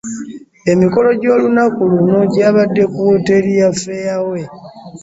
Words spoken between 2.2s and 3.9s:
gyabadde ku wooteeri ya